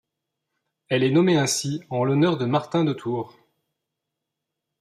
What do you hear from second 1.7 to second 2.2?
en